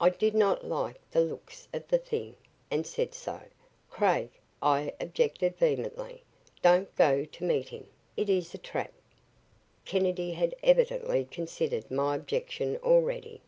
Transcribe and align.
I 0.00 0.08
did 0.10 0.34
not 0.34 0.64
like 0.66 0.98
the 1.12 1.20
looks 1.20 1.68
of 1.72 1.86
the 1.86 1.98
thing, 1.98 2.34
and 2.68 2.84
said 2.84 3.14
so. 3.14 3.40
"Craig," 3.88 4.28
I 4.60 4.92
objected 5.00 5.56
vehemently, 5.56 6.24
"don't 6.62 6.92
go 6.96 7.24
to 7.24 7.44
meet 7.44 7.68
him. 7.68 7.86
It 8.16 8.28
is 8.28 8.52
a 8.54 8.58
trap." 8.58 8.90
Kennedy 9.84 10.32
had 10.32 10.56
evidently 10.64 11.26
considered 11.26 11.92
my 11.92 12.16
objection 12.16 12.76
already. 12.78 13.40